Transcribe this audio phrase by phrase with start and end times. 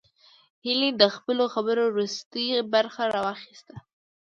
[0.65, 3.75] هيلې د خپلو خبرو وروستۍ برخه راواخيسته